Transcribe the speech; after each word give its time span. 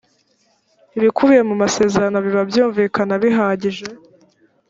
ibikubiye 0.97 1.41
mu 1.49 1.55
masezerano 1.61 2.17
biba 2.25 2.41
byumvikana 2.49 3.13
bihagije 3.23 3.85